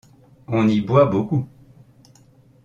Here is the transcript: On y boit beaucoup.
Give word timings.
On 0.47 0.67
y 0.67 0.81
boit 0.81 1.05
beaucoup. 1.05 1.47